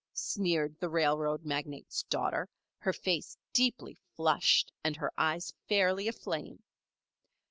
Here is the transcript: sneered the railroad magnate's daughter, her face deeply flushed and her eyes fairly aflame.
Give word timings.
sneered 0.13 0.75
the 0.79 0.89
railroad 0.89 1.45
magnate's 1.45 2.01
daughter, 2.01 2.49
her 2.79 2.91
face 2.91 3.37
deeply 3.53 3.99
flushed 4.15 4.71
and 4.83 4.95
her 4.95 5.11
eyes 5.15 5.53
fairly 5.69 6.07
aflame. 6.07 6.63